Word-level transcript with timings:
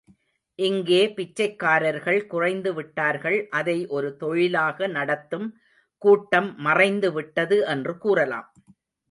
இங்கே 0.59 1.01
பிச்சைக்காரர்கள் 1.07 2.17
குறைந்துவிட்டார்கள் 2.29 3.37
அதை 3.49 3.77
ஒரு 3.87 4.09
தொழிலாக 4.15 4.87
நடத்தும் 4.87 5.47
கூட்டம் 6.01 6.49
மறைந்து 6.59 7.11
விட்டது 7.13 7.59
என்று 7.67 7.95
கூறலாம். 7.97 8.49